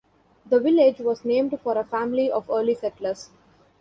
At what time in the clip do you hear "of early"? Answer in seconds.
2.31-2.73